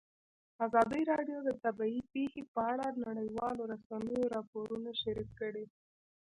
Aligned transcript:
ازادي 0.65 1.01
راډیو 1.11 1.37
د 1.43 1.49
طبیعي 1.63 2.01
پېښې 2.13 2.41
په 2.53 2.61
اړه 2.71 2.85
د 2.91 2.97
نړیوالو 3.09 3.61
رسنیو 3.73 4.31
راپورونه 4.35 4.89
شریک 5.01 5.29
کړي. 5.41 5.65